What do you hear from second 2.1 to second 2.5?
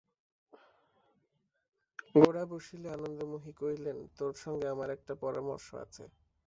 গোরা